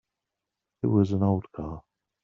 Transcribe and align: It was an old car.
It 0.81 0.87
was 0.87 1.11
an 1.11 1.21
old 1.21 1.51
car. 1.51 1.83